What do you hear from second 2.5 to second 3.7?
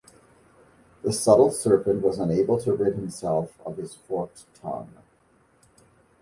to rid himself